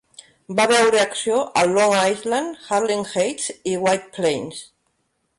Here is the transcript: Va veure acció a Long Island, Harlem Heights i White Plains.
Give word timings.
Va 0.59 0.63
veure 0.69 0.99
acció 1.01 1.41
a 1.59 1.65
Long 1.73 1.93
Island, 2.13 2.55
Harlem 2.77 3.03
Heights 3.11 3.51
i 3.73 3.75
White 3.85 4.09
Plains. 4.17 4.63